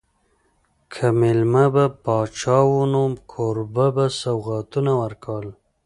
[0.93, 5.47] که مېلمه به پاچا و نو کوربه به سوغاتونه ورکول.